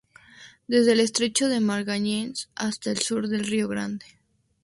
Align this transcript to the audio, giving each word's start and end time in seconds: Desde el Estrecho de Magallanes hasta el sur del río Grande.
Desde 0.67 0.93
el 0.93 0.99
Estrecho 0.99 1.47
de 1.47 1.59
Magallanes 1.59 2.49
hasta 2.55 2.89
el 2.89 2.97
sur 2.97 3.27
del 3.27 3.45
río 3.45 3.67
Grande. 3.67 4.03